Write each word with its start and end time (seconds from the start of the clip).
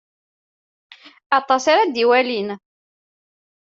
Atas 1.37 1.65
ara 1.71 1.83
d-iwalin. 1.93 2.49